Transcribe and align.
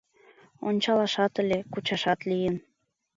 Ончалашат 0.67 1.33
ыле, 1.41 1.59
кучашат 1.71 2.19
лийын. 2.29 2.55